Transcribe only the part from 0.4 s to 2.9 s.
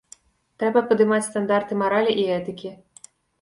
Трэба падымаць стандарты маралі і этыкі.